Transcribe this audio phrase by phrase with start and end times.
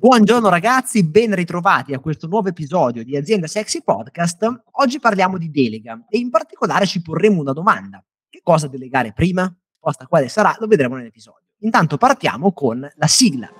[0.00, 4.62] Buongiorno ragazzi, ben ritrovati a questo nuovo episodio di Azienda Sexy Podcast.
[4.74, 8.00] Oggi parliamo di delega e in particolare ci porremo una domanda.
[8.30, 9.42] Che cosa delegare prima?
[9.42, 11.48] La quale sarà lo vedremo nell'episodio.
[11.62, 13.50] Intanto partiamo con la sigla.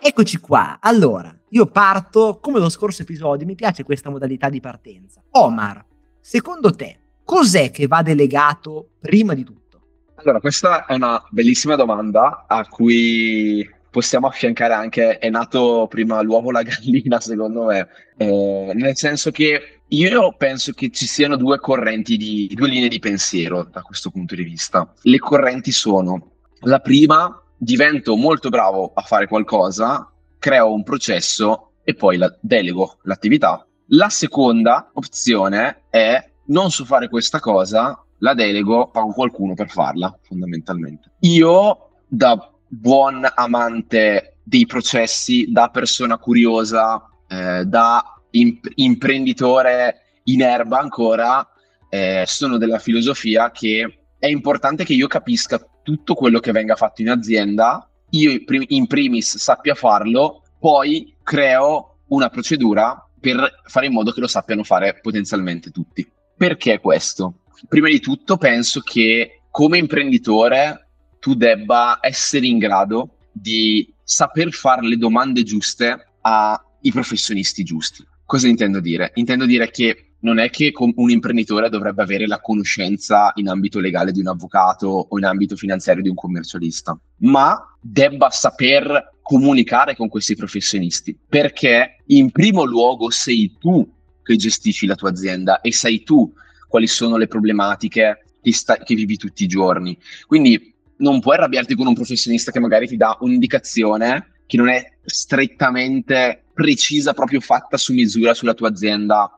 [0.00, 0.78] Eccoci qua.
[0.80, 5.20] Allora, io parto come lo scorso episodio, mi piace questa modalità di partenza.
[5.30, 5.84] Omar,
[6.20, 6.99] secondo te,
[7.30, 9.80] cos'è che va delegato prima di tutto?
[10.16, 16.48] Allora, questa è una bellissima domanda a cui possiamo affiancare anche, è nato prima l'uovo
[16.48, 21.60] o la gallina, secondo me, eh, nel senso che io penso che ci siano due
[21.60, 24.92] correnti di, due linee di pensiero da questo punto di vista.
[25.02, 31.94] Le correnti sono, la prima divento molto bravo a fare qualcosa, creo un processo e
[31.94, 33.64] poi la delego l'attività.
[33.92, 40.16] La seconda opzione è non so fare questa cosa, la delego, pago qualcuno per farla,
[40.22, 41.12] fondamentalmente.
[41.20, 50.78] Io, da buon amante dei processi, da persona curiosa, eh, da imp- imprenditore in erba
[50.78, 51.46] ancora,
[51.88, 57.00] eh, sono della filosofia che è importante che io capisca tutto quello che venga fatto
[57.00, 58.32] in azienda, io
[58.68, 64.64] in primis sappia farlo, poi creo una procedura per fare in modo che lo sappiano
[64.64, 66.06] fare potenzialmente tutti.
[66.40, 67.40] Perché questo?
[67.68, 70.88] Prima di tutto penso che come imprenditore
[71.18, 78.02] tu debba essere in grado di saper fare le domande giuste ai professionisti giusti.
[78.24, 79.10] Cosa intendo dire?
[79.16, 84.10] Intendo dire che non è che un imprenditore dovrebbe avere la conoscenza in ambito legale
[84.10, 90.08] di un avvocato o in ambito finanziario di un commercialista, ma debba saper comunicare con
[90.08, 93.86] questi professionisti, perché in primo luogo sei tu
[94.30, 96.32] che gestisci la tua azienda e sai tu
[96.68, 99.98] quali sono le problematiche che, sta- che vivi tutti i giorni.
[100.26, 104.84] Quindi non puoi arrabbiarti con un professionista che magari ti dà un'indicazione che non è
[105.04, 109.32] strettamente precisa, proprio fatta su misura sulla tua azienda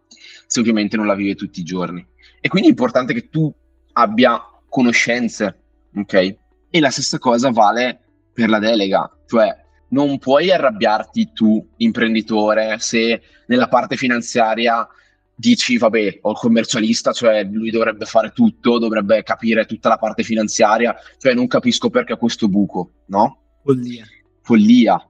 [0.46, 2.06] se ovviamente non la vive tutti i giorni.
[2.40, 3.52] E quindi è importante che tu
[3.92, 5.60] abbia conoscenze,
[5.94, 6.36] ok?
[6.70, 8.00] E la stessa cosa vale
[8.32, 9.61] per la delega, cioè
[9.92, 14.86] non puoi arrabbiarti tu, imprenditore, se nella parte finanziaria
[15.34, 20.22] dici, vabbè, ho il commercialista, cioè lui dovrebbe fare tutto, dovrebbe capire tutta la parte
[20.22, 23.38] finanziaria, cioè non capisco perché ha questo buco, no?
[23.64, 24.04] Follia.
[24.42, 25.08] Follia.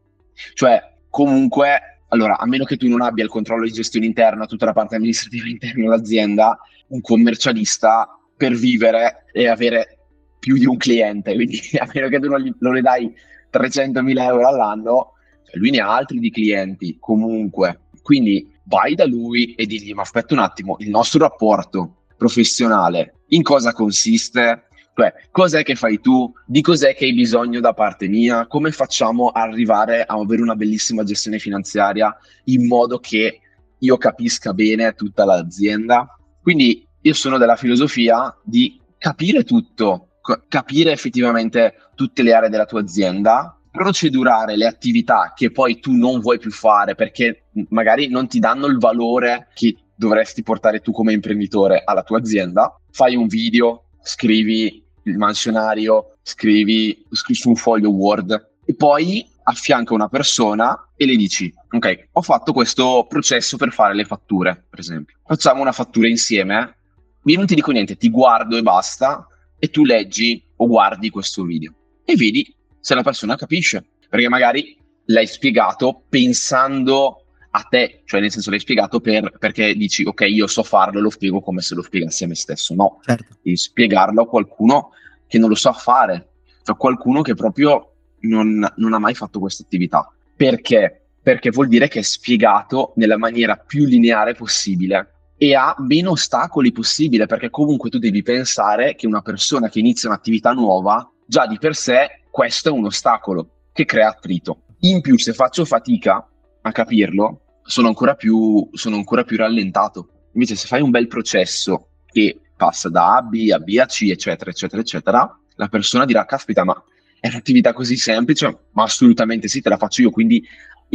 [0.54, 4.66] Cioè, comunque allora, a meno che tu non abbia il controllo di gestione interna, tutta
[4.66, 8.06] la parte amministrativa interna dell'azienda, un commercialista
[8.36, 9.98] per vivere e avere
[10.38, 13.14] più di un cliente, quindi a meno che tu non, gli, non le dai
[13.52, 15.12] 300.000 euro all'anno,
[15.44, 17.80] cioè lui ne ha altri di clienti comunque.
[18.02, 23.42] Quindi vai da lui e digli, ma aspetta un attimo, il nostro rapporto professionale in
[23.42, 24.66] cosa consiste?
[24.94, 26.30] Cioè, cos'è che fai tu?
[26.46, 28.46] Di cos'è che hai bisogno da parte mia?
[28.46, 32.14] Come facciamo a arrivare a avere una bellissima gestione finanziaria
[32.44, 33.40] in modo che
[33.78, 36.06] io capisca bene tutta l'azienda?
[36.42, 40.08] Quindi io sono della filosofia di capire tutto,
[40.48, 46.20] capire effettivamente tutte le aree della tua azienda, procedurare le attività che poi tu non
[46.20, 51.12] vuoi più fare perché magari non ti danno il valore che dovresti portare tu come
[51.12, 57.90] imprenditore alla tua azienda, fai un video, scrivi il mansionario, scrivi, scrivi su un foglio
[57.90, 63.72] Word e poi affianca una persona e le dici, ok, ho fatto questo processo per
[63.72, 65.16] fare le fatture, per esempio.
[65.24, 66.76] Facciamo una fattura insieme.
[67.24, 69.26] Io non ti dico niente, ti guardo e basta
[69.64, 71.72] e tu leggi o guardi questo video
[72.04, 78.32] e vedi se la persona capisce, perché magari l'hai spiegato pensando a te, cioè nel
[78.32, 81.82] senso l'hai spiegato per, perché dici ok io so farlo, lo spiego come se lo
[81.82, 83.36] spiegassi a me stesso, no, certo.
[83.40, 84.90] devi spiegarlo a qualcuno
[85.28, 86.30] che non lo sa fare,
[86.64, 87.92] cioè qualcuno che proprio
[88.22, 90.12] non, non ha mai fatto questa attività.
[90.34, 91.04] Perché?
[91.22, 95.11] Perché vuol dire che è spiegato nella maniera più lineare possibile
[95.42, 100.08] e ha meno ostacoli possibile, perché comunque tu devi pensare che una persona che inizia
[100.08, 104.66] un'attività nuova, già di per sé questo è un ostacolo che crea attrito.
[104.82, 106.24] In più, se faccio fatica
[106.60, 110.28] a capirlo, sono ancora più, sono ancora più rallentato.
[110.34, 114.10] Invece, se fai un bel processo che passa da A, B a B a C,
[114.10, 116.80] eccetera, eccetera, eccetera, la persona dirà: Caspita, ma
[117.18, 118.66] è un'attività così semplice?
[118.74, 120.10] Ma assolutamente sì, te la faccio io.
[120.12, 120.40] Quindi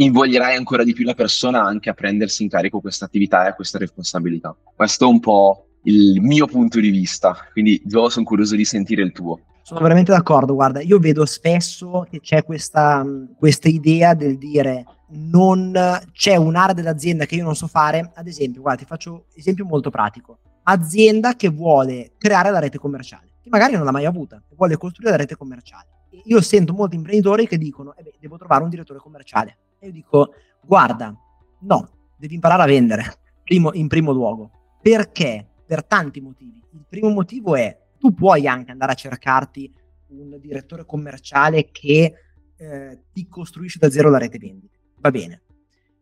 [0.00, 3.78] invoglierai ancora di più la persona anche a prendersi in carico questa attività e questa
[3.78, 4.54] responsabilità.
[4.74, 9.02] Questo è un po' il mio punto di vista, quindi io sono curioso di sentire
[9.02, 9.40] il tuo.
[9.62, 13.04] Sono veramente d'accordo, guarda, io vedo spesso che c'è questa,
[13.36, 15.72] questa idea del dire non
[16.12, 19.64] c'è un'area dell'azienda che io non so fare, ad esempio, guarda, ti faccio un esempio
[19.64, 20.38] molto pratico.
[20.64, 25.10] azienda che vuole creare la rete commerciale, che magari non l'ha mai avuta, vuole costruire
[25.10, 25.86] la rete commerciale.
[26.24, 29.56] io sento molti imprenditori che dicono, eh beh, devo trovare un direttore commerciale.
[29.78, 31.14] E io dico, guarda,
[31.60, 34.50] no, devi imparare a vendere, primo, in primo luogo.
[34.82, 35.46] Perché?
[35.66, 36.62] Per tanti motivi.
[36.72, 39.72] Il primo motivo è, tu puoi anche andare a cercarti
[40.08, 42.14] un direttore commerciale che
[42.56, 44.76] eh, ti costruisce da zero la rete vendita.
[45.00, 45.42] Va bene.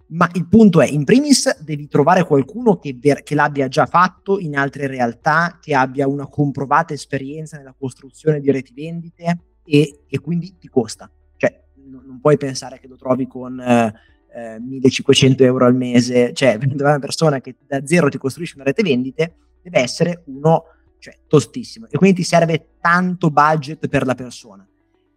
[0.09, 4.39] Ma il punto è, in primis, devi trovare qualcuno che, ver- che, l'abbia già fatto
[4.39, 10.19] in altre realtà, che abbia una comprovata esperienza nella costruzione di reti vendite e, e
[10.21, 11.11] quindi ti costa.
[11.87, 13.95] Cioè, n- non puoi pensare che lo trovi con eh,
[14.35, 18.83] eh, 1500 euro al mese, cioè una persona che da zero ti costruisce una rete
[18.83, 20.65] vendite, deve essere uno
[20.99, 24.67] cioè, tostissimo e quindi ti serve tanto budget per la persona.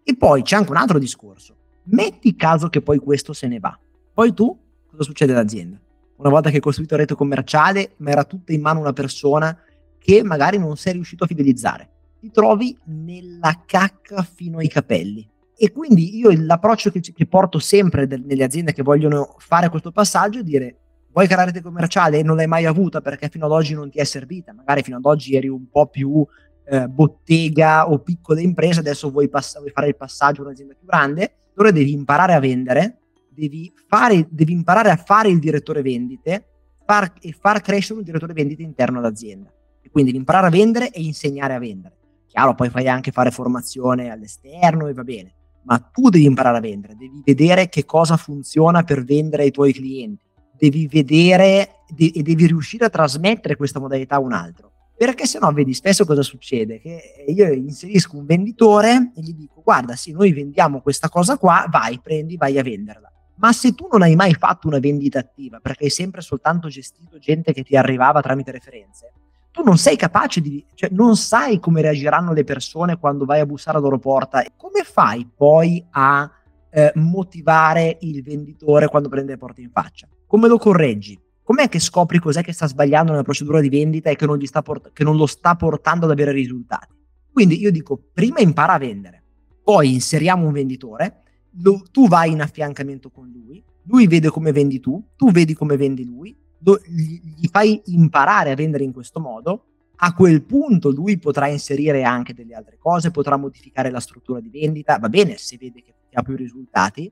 [0.03, 1.55] E poi c'è anche un altro discorso.
[1.83, 3.77] Metti caso che poi questo se ne va.
[4.13, 4.57] Poi tu
[4.89, 5.79] cosa succede all'azienda?
[6.17, 9.57] Una volta che hai costruito rete commerciale, ma era tutta in mano una persona
[9.97, 11.89] che magari non sei riuscito a fidelizzare.
[12.19, 15.27] Ti trovi nella cacca fino ai capelli.
[15.61, 19.91] E quindi io l'approccio che, che porto sempre del, nelle aziende che vogliono fare questo
[19.91, 20.77] passaggio è dire
[21.11, 23.97] vuoi creare rete commerciale e non l'hai mai avuta perché fino ad oggi non ti
[23.97, 26.25] è servita, magari fino ad oggi eri un po' più
[26.65, 30.85] eh, bottega o piccola impresa, adesso vuoi, pass- vuoi fare il passaggio a un'azienda più
[30.85, 32.99] grande, allora devi imparare a vendere
[33.39, 36.45] devi, fare, devi imparare a fare il direttore vendite
[36.85, 39.51] far, e far crescere un direttore vendite interno all'azienda.
[39.81, 41.95] E quindi imparare a vendere e insegnare a vendere.
[42.27, 45.33] Chiaro, poi fai anche fare formazione all'esterno e va bene,
[45.63, 49.73] ma tu devi imparare a vendere, devi vedere che cosa funziona per vendere ai tuoi
[49.73, 50.27] clienti,
[50.57, 54.71] devi vedere de- e devi riuscire a trasmettere questa modalità a un altro.
[54.95, 56.81] Perché se no vedi spesso cosa succede?
[56.81, 61.65] Che io inserisco un venditore e gli dico guarda sì, noi vendiamo questa cosa qua,
[61.69, 63.09] vai, prendi, vai a venderla
[63.39, 67.17] ma se tu non hai mai fatto una vendita attiva, perché hai sempre soltanto gestito
[67.19, 69.13] gente che ti arrivava tramite referenze,
[69.51, 73.45] tu non sei capace di, cioè non sai come reagiranno le persone quando vai a
[73.45, 74.43] bussare alla loro porta.
[74.55, 76.29] Come fai poi a
[76.69, 80.07] eh, motivare il venditore quando prende le porte in faccia?
[80.27, 81.19] Come lo correggi?
[81.43, 84.93] Com'è che scopri cos'è che sta sbagliando nella procedura di vendita e che non, port-
[84.93, 86.93] che non lo sta portando ad avere risultati?
[87.31, 89.23] Quindi io dico, prima impara a vendere,
[89.63, 91.23] poi inseriamo un venditore
[91.61, 95.77] lo, tu vai in affiancamento con lui, lui vede come vendi tu, tu vedi come
[95.77, 96.35] vendi lui,
[96.85, 99.63] gli fai imparare a vendere in questo modo,
[100.01, 104.49] a quel punto lui potrà inserire anche delle altre cose, potrà modificare la struttura di
[104.49, 107.11] vendita, va bene se vede che ha più risultati,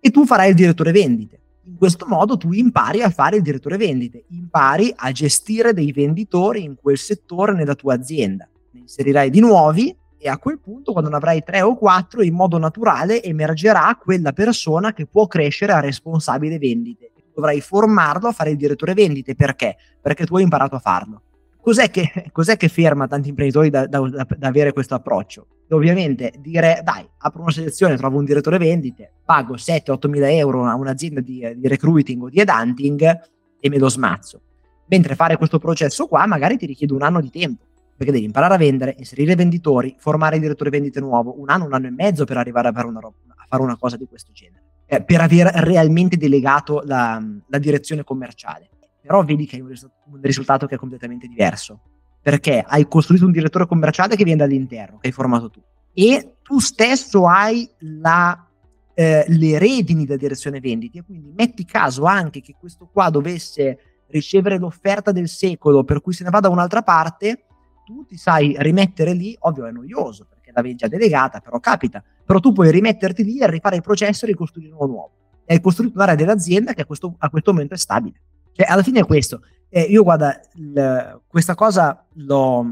[0.00, 1.40] e tu farai il direttore vendite.
[1.66, 6.62] In questo modo tu impari a fare il direttore vendite, impari a gestire dei venditori
[6.62, 8.46] in quel settore nella tua azienda.
[8.72, 12.34] Ne inserirai di nuovi e a quel punto quando ne avrai tre o quattro in
[12.34, 17.12] modo naturale emergerà quella persona che può crescere a responsabile vendite.
[17.34, 19.76] Dovrai formarlo a fare il direttore vendite perché?
[20.00, 21.22] Perché tu hai imparato a farlo.
[21.60, 25.46] Cos'è che, cos'è che ferma tanti imprenditori da, da, da, da avere questo approccio?
[25.70, 30.74] ovviamente dire dai, apro una selezione, trovo un direttore vendite, pago 7-8 mila euro a
[30.74, 33.20] un'azienda di, di recruiting o di headhunting
[33.58, 34.40] e me lo smazzo.
[34.86, 37.64] Mentre fare questo processo qua magari ti richiede un anno di tempo
[37.96, 41.72] perché devi imparare a vendere, inserire venditori, formare il direttore vendite nuovo, un anno, un
[41.72, 44.63] anno e mezzo per arrivare a fare una, a fare una cosa di questo genere,
[44.86, 48.68] eh, per aver realmente delegato la, la, direzione commerciale.
[49.00, 51.80] Però vedi che hai un, ris- un risultato che è completamente diverso,
[52.20, 56.58] perché hai costruito un direttore commerciale che viene dall'interno, che hai formato tu, e tu
[56.58, 58.46] stesso hai la,
[58.94, 64.58] eh, le redini della direzione vendite, quindi metti caso anche che questo qua dovesse ricevere
[64.58, 67.44] l'offerta del secolo per cui se ne va da un'altra parte,
[67.84, 72.52] tu ti sai rimettere lì, ovvio è noioso l'avevi già delegata, però capita, però tu
[72.52, 75.10] puoi rimetterti lì e rifare il processo e ricostruire uno nuovo.
[75.44, 78.20] E hai costruito un'area dell'azienda che a questo, a questo momento è stabile.
[78.52, 79.42] Cioè, alla fine è questo.
[79.68, 82.66] Eh, io guarda, il, questa cosa l'ho,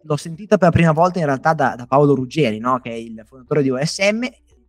[0.00, 2.80] l'ho, sentita per la prima volta in realtà da, da Paolo Ruggeri, no?
[2.80, 4.26] che è il fondatore di OSM,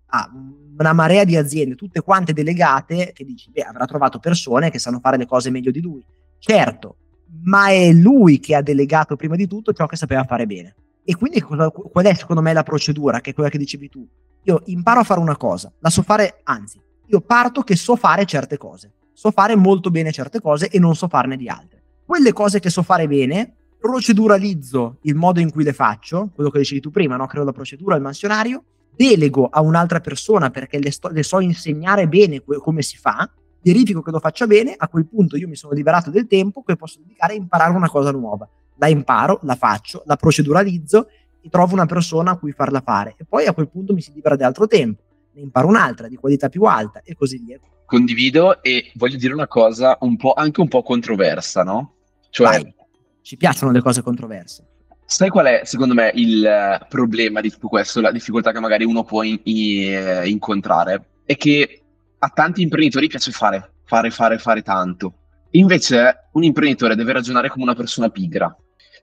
[0.07, 0.29] ha
[0.77, 4.99] una marea di aziende, tutte quante delegate, che dici, beh, avrà trovato persone che sanno
[4.99, 6.03] fare le cose meglio di lui.
[6.37, 6.97] Certo,
[7.43, 10.75] ma è lui che ha delegato prima di tutto ciò che sapeva fare bene.
[11.03, 14.07] E quindi qual è secondo me la procedura, che è quella che dicevi tu?
[14.43, 18.25] Io imparo a fare una cosa, la so fare, anzi, io parto che so fare
[18.25, 21.81] certe cose, so fare molto bene certe cose e non so farne di altre.
[22.05, 26.59] Quelle cose che so fare bene, proceduralizzo il modo in cui le faccio, quello che
[26.59, 27.25] dicevi tu prima, no?
[27.25, 28.63] creo la procedura, il mansionario,
[28.95, 33.29] delego a un'altra persona perché le, sto, le so insegnare bene come si fa,
[33.61, 36.75] verifico che lo faccia bene, a quel punto io mi sono liberato del tempo che
[36.75, 38.47] posso dedicare a imparare una cosa nuova.
[38.81, 41.07] La imparo, la faccio, la proceduralizzo
[41.39, 43.13] e trovo una persona a cui farla fare.
[43.15, 46.15] E poi a quel punto mi si libera di altro tempo, ne imparo un'altra di
[46.15, 47.59] qualità più alta e così via.
[47.85, 51.93] Condivido e voglio dire una cosa un po', anche un po' controversa, no?
[52.31, 52.73] Cioè, Vai.
[53.21, 54.65] Ci piacciono le cose controverse.
[55.05, 58.83] Sai qual è, secondo me, il eh, problema di tutto questo, la difficoltà che magari
[58.83, 61.05] uno può in, in, eh, incontrare?
[61.23, 61.83] È che
[62.17, 65.13] a tanti imprenditori piace fare, fare, fare, fare tanto.
[65.51, 68.55] Invece un imprenditore deve ragionare come una persona pigra.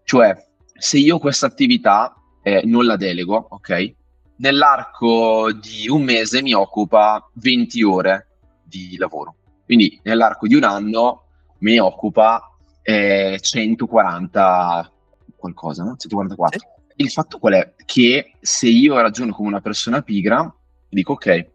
[0.09, 0.35] Cioè,
[0.73, 3.93] se io questa attività eh, non la delego, ok?
[4.37, 8.29] Nell'arco di un mese mi occupa 20 ore
[8.62, 9.35] di lavoro.
[9.67, 11.25] Quindi nell'arco di un anno
[11.59, 14.91] mi occupa eh, 140
[15.37, 15.97] qualcosa, no?
[15.99, 16.59] 144.
[16.59, 16.67] Sì.
[17.03, 17.75] Il fatto qual è?
[17.85, 20.50] Che se io ragiono come una persona pigra,
[20.88, 21.47] dico ok,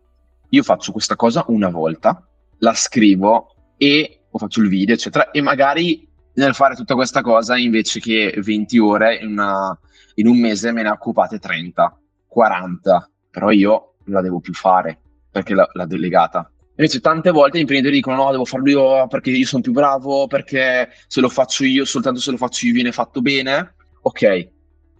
[0.49, 2.23] io faccio questa cosa una volta,
[2.59, 7.57] la scrivo e o faccio il video, eccetera, e magari nel fare tutta questa cosa,
[7.57, 9.77] invece che 20 ore in, una,
[10.15, 14.99] in un mese, me ne occupate 30, 40, però io non la devo più fare
[15.29, 16.47] perché l'ho delegata.
[16.75, 20.27] Invece tante volte gli imprenditori dicono no, devo farlo io perché io sono più bravo,
[20.27, 23.75] perché se lo faccio io, soltanto se lo faccio io viene fatto bene.
[24.01, 24.49] Ok,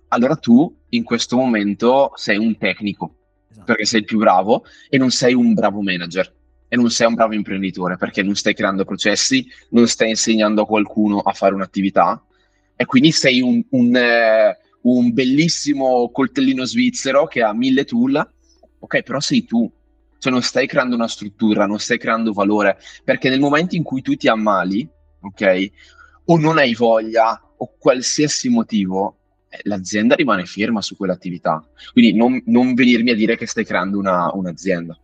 [0.09, 3.15] allora tu in questo momento sei un tecnico,
[3.49, 3.65] esatto.
[3.65, 6.31] perché sei il più bravo e non sei un bravo manager
[6.73, 10.65] e non sei un bravo imprenditore, perché non stai creando processi, non stai insegnando a
[10.65, 12.19] qualcuno a fare un'attività
[12.75, 18.27] e quindi sei un, un, eh, un bellissimo coltellino svizzero che ha mille tool,
[18.79, 19.71] ok, però sei tu
[20.17, 24.01] cioè non stai creando una struttura, non stai creando valore, perché nel momento in cui
[24.01, 24.89] tu ti ammali,
[25.21, 25.71] ok,
[26.25, 31.63] o non hai voglia o qualsiasi motivo, eh, l'azienda rimane ferma su quell'attività.
[31.91, 34.97] Quindi non, non venirmi a dire che stai creando una, un'azienda.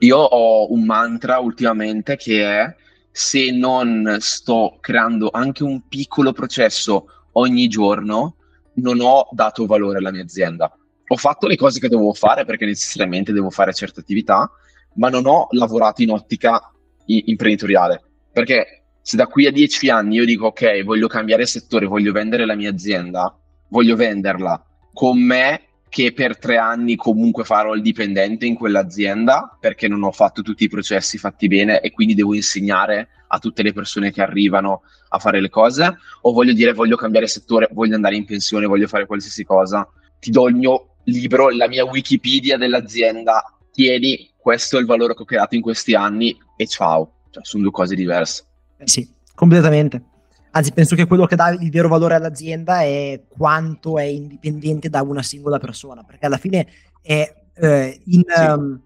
[0.00, 2.74] Io ho un mantra ultimamente che è
[3.10, 8.36] se non sto creando anche un piccolo processo ogni giorno,
[8.74, 10.70] non ho dato valore alla mia azienda.
[11.08, 14.50] Ho fatto le cose che dovevo fare perché necessariamente devo fare certe attività,
[14.94, 16.60] ma non ho lavorato in ottica
[17.06, 18.02] imprenditoriale.
[18.32, 22.44] Perché se da qui a dieci anni io dico ok, voglio cambiare settore, voglio vendere
[22.44, 23.34] la mia azienda,
[23.68, 24.62] voglio venderla
[24.92, 30.12] con me che per tre anni comunque farò il dipendente in quell'azienda perché non ho
[30.12, 34.22] fatto tutti i processi fatti bene e quindi devo insegnare a tutte le persone che
[34.22, 38.66] arrivano a fare le cose o voglio dire voglio cambiare settore, voglio andare in pensione,
[38.66, 39.88] voglio fare qualsiasi cosa,
[40.18, 45.22] ti do il mio libro, la mia Wikipedia dell'azienda, tieni questo è il valore che
[45.22, 48.44] ho creato in questi anni e ciao, cioè, sono due cose diverse.
[48.84, 50.15] Sì, completamente.
[50.56, 55.02] Anzi, penso che quello che dà il vero valore all'azienda è quanto è indipendente da
[55.02, 56.66] una singola persona, perché alla fine
[57.02, 58.40] è, eh, in, sì.
[58.40, 58.80] um,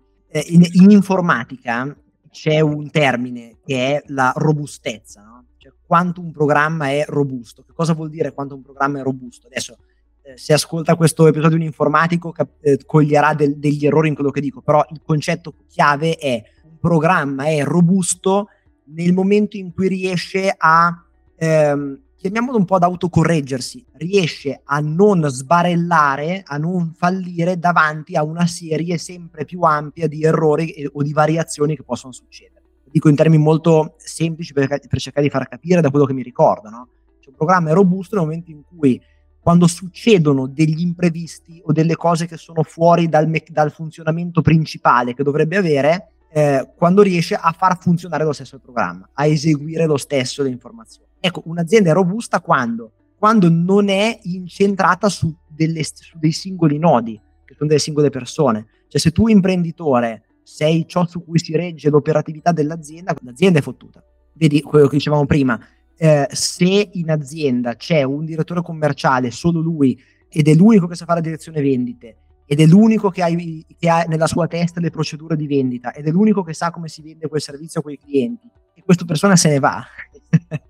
[0.49, 1.97] in, in, informatica
[2.29, 5.45] c'è un termine che è la robustezza, no?
[5.59, 7.63] cioè quanto un programma è robusto.
[7.63, 9.47] Che cosa vuol dire quanto un programma è robusto?
[9.47, 9.79] Adesso
[10.23, 14.33] eh, se ascolta questo episodio un informatico cap- eh, coglierà del- degli errori in quello
[14.33, 18.49] che dico, però il concetto chiave è un programma è robusto
[18.87, 21.05] nel momento in cui riesce a,
[21.41, 28.23] ehm, chiamiamolo un po' ad autocorreggersi, riesce a non sbarellare, a non fallire davanti a
[28.23, 32.61] una serie sempre più ampia di errori e- o di variazioni che possono succedere.
[32.91, 36.23] Dico in termini molto semplici per, per cercare di far capire da quello che mi
[36.23, 36.69] ricordo.
[36.69, 36.89] No?
[37.21, 39.01] Cioè, un programma è robusto nel momento in cui
[39.41, 45.15] quando succedono degli imprevisti o delle cose che sono fuori dal, me- dal funzionamento principale
[45.15, 49.97] che dovrebbe avere, eh, quando riesce a far funzionare lo stesso programma, a eseguire lo
[49.97, 51.10] stesso le informazioni.
[51.21, 52.93] Ecco, un'azienda è robusta quando?
[53.17, 58.67] Quando non è incentrata su, delle, su dei singoli nodi, che sono delle singole persone.
[58.89, 64.03] Cioè se tu imprenditore sei ciò su cui si regge l'operatività dell'azienda, l'azienda è fottuta.
[64.33, 65.61] Vedi quello che dicevamo prima,
[65.97, 70.01] eh, se in azienda c'è un direttore commerciale, solo lui,
[70.31, 74.05] ed è l'unico che sa fare direzione vendite, ed è l'unico che ha, che ha,
[74.09, 77.29] nella sua testa le procedure di vendita, ed è l'unico che sa come si vende
[77.29, 79.85] quel servizio a quei clienti, e questa persona se ne va.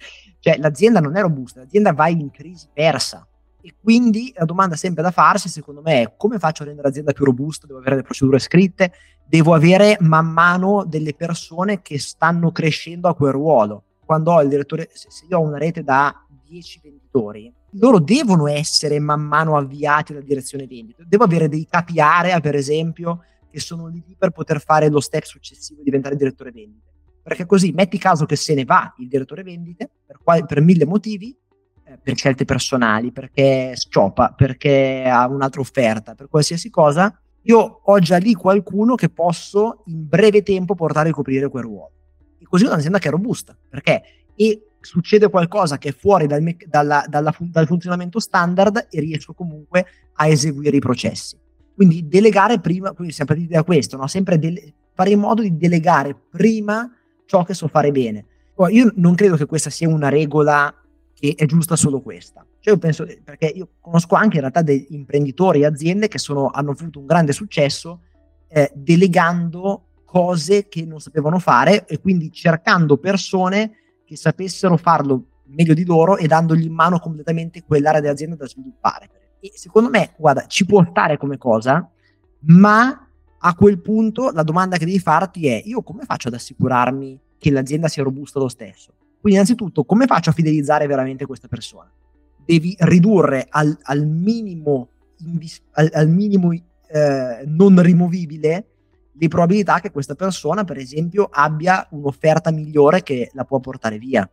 [0.41, 3.27] cioè l'azienda non è robusta, l'azienda va in crisi persa.
[3.63, 7.13] E quindi la domanda sempre da farsi, secondo me, è come faccio a rendere l'azienda
[7.13, 7.67] più robusta?
[7.67, 8.93] Devo avere le procedure scritte,
[9.27, 14.49] devo avere man mano delle persone che stanno crescendo a quel ruolo quando ho il
[14.49, 20.11] direttore, se, io ho una rete da 10 venditori, loro devono essere man mano avviati
[20.11, 21.05] alla direzione vendita.
[21.07, 25.23] Devo avere dei capi area, per esempio, che sono lì per poter fare lo step
[25.23, 26.90] successivo e diventare direttore vendite.
[27.23, 30.87] Perché così metti caso che se ne va il direttore vendite per, quali, per mille
[30.87, 31.37] motivi,
[31.85, 37.99] eh, per scelte personali, perché sciopa, perché ha un'altra offerta, per qualsiasi cosa, io ho
[37.99, 41.93] già lì qualcuno che posso in breve tempo portare a coprire quel ruolo
[42.51, 44.03] così un'azienda che è robusta, perché
[44.35, 49.01] e succede qualcosa che è fuori dal, me- dalla, dalla fun- dal funzionamento standard e
[49.01, 51.39] riesco comunque a eseguire i processi.
[51.75, 54.07] Quindi delegare prima, quindi partiti da questo, no?
[54.09, 56.91] sempre dele- fare in modo di delegare prima
[57.31, 58.25] ciò che so fare bene.
[58.53, 60.75] Poi io non credo che questa sia una regola
[61.15, 62.45] che è giusta solo questa.
[62.59, 66.49] Cioè io penso, perché io conosco anche in realtà degli imprenditori e aziende che sono,
[66.49, 68.01] hanno avuto un grande successo
[68.49, 75.73] eh, delegando cose che non sapevano fare e quindi cercando persone che sapessero farlo meglio
[75.73, 79.09] di loro e dandogli in mano completamente quell'area dell'azienda da sviluppare.
[79.39, 81.89] E secondo me, guarda, ci può stare come cosa,
[82.41, 83.09] ma
[83.43, 87.51] a quel punto la domanda che devi farti è: io come faccio ad assicurarmi che
[87.51, 88.93] l'azienda sia robusta lo stesso?
[89.21, 91.91] Quindi, innanzitutto, come faccio a fidelizzare veramente questa persona?
[92.45, 94.89] Devi ridurre al, al minimo,
[95.73, 98.67] al, al minimo eh, non rimovibile
[99.13, 104.29] le probabilità che questa persona, per esempio, abbia un'offerta migliore che la può portare via.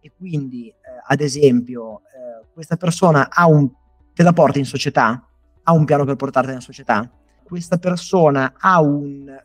[0.00, 0.74] E quindi, eh,
[1.06, 3.70] ad esempio, eh, questa persona ha un,
[4.12, 5.26] te la porta in società,
[5.62, 7.10] ha un piano per portarti in società,
[7.46, 9.44] questa persona ha un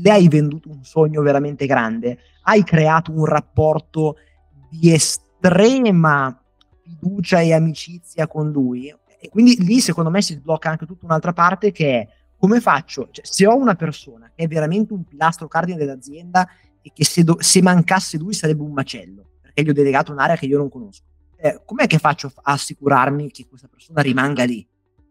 [0.00, 4.16] le hai venduto un sogno veramente grande, hai creato un rapporto
[4.70, 6.40] di estrema
[6.82, 11.32] fiducia e amicizia con lui e quindi lì secondo me si sblocca anche tutta un'altra
[11.32, 15.48] parte che è come faccio, cioè, se ho una persona che è veramente un pilastro
[15.48, 16.46] cardine dell'azienda
[16.82, 20.36] e che se, do- se mancasse lui sarebbe un macello, perché gli ho delegato un'area
[20.36, 21.04] che io non conosco,
[21.36, 24.66] eh, com'è che faccio a assicurarmi che questa persona rimanga lì?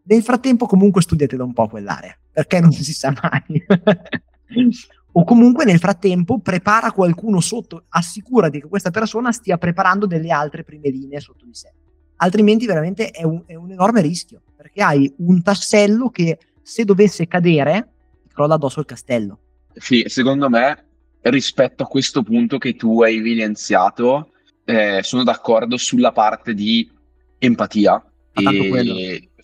[0.05, 3.63] Nel frattempo comunque studiatela un po' quell'area, perché non si sa mai.
[5.15, 10.63] o comunque nel frattempo prepara qualcuno sotto, assicurati che questa persona stia preparando delle altre
[10.63, 11.72] prime linee sotto di sé.
[12.17, 17.27] Altrimenti veramente è un, è un enorme rischio, perché hai un tassello che se dovesse
[17.27, 17.89] cadere
[18.33, 19.39] crolla addosso il castello.
[19.74, 20.86] Sì, secondo me
[21.22, 24.31] rispetto a questo punto che tu hai evidenziato,
[24.65, 26.89] eh, sono d'accordo sulla parte di
[27.38, 28.03] empatia.
[28.31, 28.95] Tanto quello.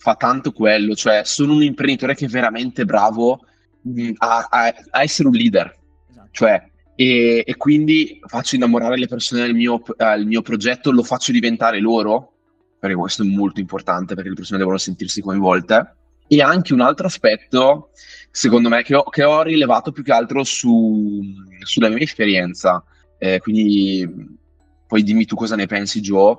[0.02, 3.40] Fa tanto quello, cioè sono un imprenditore che è veramente bravo
[3.82, 5.76] mh, a, a, a, essere un leader.
[6.08, 6.28] Esatto.
[6.30, 11.32] Cioè, e, e, quindi faccio innamorare le persone del mio, uh, mio progetto, lo faccio
[11.32, 12.32] diventare loro,
[12.78, 15.96] perché questo è molto importante perché le persone devono sentirsi coinvolte.
[16.26, 17.90] E anche un altro aspetto,
[18.30, 21.22] secondo me, che ho, che ho rilevato più che altro su,
[21.62, 22.82] sulla mia esperienza,
[23.18, 24.38] eh, quindi
[24.86, 26.38] poi dimmi tu cosa ne pensi, Joe,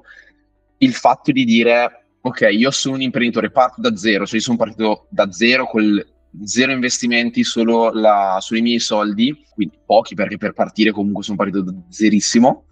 [0.77, 4.57] il fatto di dire, ok, io sono un imprenditore, parto da zero, cioè io sono
[4.57, 6.03] partito da zero con
[6.43, 11.61] zero investimenti, solo la, sui miei soldi, quindi pochi perché per partire comunque sono partito
[11.61, 12.65] da zerissimo,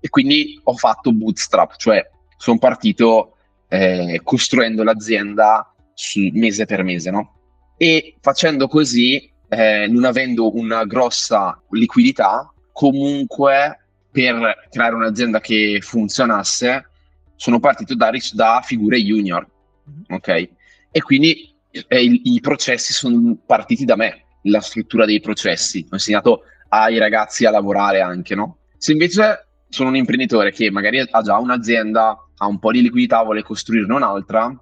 [0.00, 2.04] e quindi ho fatto bootstrap, cioè
[2.36, 3.36] sono partito
[3.68, 5.74] eh, costruendo l'azienda
[6.32, 7.36] mese per mese, no?
[7.76, 13.78] E facendo così, eh, non avendo una grossa liquidità, comunque
[14.10, 16.90] per creare un'azienda che funzionasse,
[17.42, 19.44] sono partito da, da figure junior,
[19.90, 20.02] mm-hmm.
[20.10, 20.48] ok?
[20.92, 21.52] E quindi
[21.88, 25.84] eh, i, i, processi sono partiti da me, la struttura dei processi.
[25.90, 28.58] Ho insegnato ai ragazzi a lavorare anche, no?
[28.78, 33.24] Se invece sono un imprenditore che magari ha già un'azienda, ha un po' di liquidità,
[33.24, 34.56] vuole costruirne un'altra,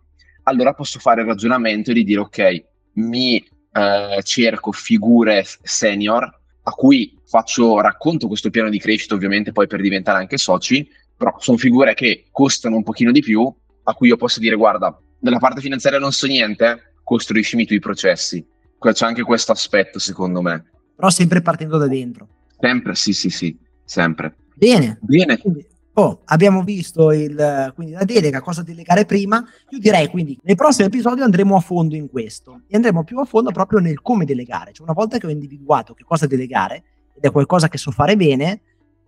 [0.44, 2.64] allora posso fare il ragionamento di dire ok,
[2.94, 9.66] mi eh, cerco figure senior a cui faccio, racconto questo piano di crescita ovviamente poi
[9.66, 10.88] per diventare anche soci,
[11.20, 13.52] però sono figure che costano un pochino di più,
[13.82, 17.78] a cui io posso dire guarda, della parte finanziaria non so niente, costruiscimi tu i
[17.78, 18.42] processi.
[18.78, 20.64] C'è anche questo aspetto secondo me.
[20.96, 22.26] Però sempre partendo da dentro.
[22.58, 23.54] Sempre, sì, sì, sì,
[23.84, 24.34] sempre.
[24.54, 24.98] Bene.
[25.02, 25.36] Bene.
[25.36, 29.44] Quindi, Oh, abbiamo visto il, quindi la delega, cosa delegare prima.
[29.70, 33.24] Io direi quindi nel prossimo episodio andremo a fondo in questo e andremo più a
[33.26, 34.72] fondo proprio nel come delegare.
[34.72, 38.16] Cioè, una volta che ho individuato che cosa delegare ed è qualcosa che so fare
[38.16, 38.62] bene,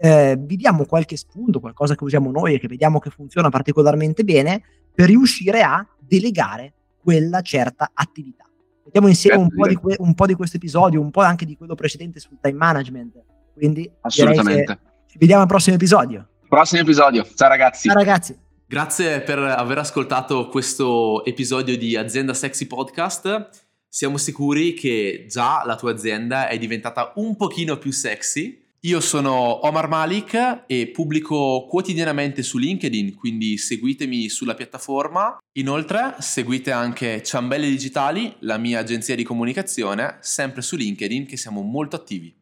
[0.05, 4.25] eh, vi diamo qualche spunto, qualcosa che usiamo noi e che vediamo che funziona particolarmente
[4.25, 4.61] bene
[4.93, 8.45] per riuscire a delegare quella certa attività.
[8.85, 11.77] Vediamo insieme un po, que- un po' di questo episodio, un po' anche di quello
[11.77, 13.23] precedente sul time management.
[13.55, 14.81] Quindi assolutamente.
[15.07, 16.29] Ci vediamo al prossimo episodio.
[16.49, 17.25] Prossimo episodio.
[17.37, 17.87] Ciao ragazzi.
[17.87, 18.37] Ciao ragazzi.
[18.67, 23.51] Grazie per aver ascoltato questo episodio di Azienda Sexy Podcast.
[23.89, 28.62] Siamo sicuri che già la tua azienda è diventata un pochino più sexy.
[28.85, 35.39] Io sono Omar Malik e pubblico quotidianamente su LinkedIn, quindi seguitemi sulla piattaforma.
[35.53, 41.63] Inoltre seguite anche Ciambelle Digitali, la mia agenzia di comunicazione, sempre su LinkedIn che siamo
[41.63, 42.42] molto attivi.